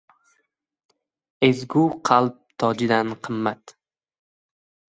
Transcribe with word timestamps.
•Ezgu 1.49 1.83
qalb― 2.11 2.33
tojdan 2.63 3.15
qimmat. 3.23 3.77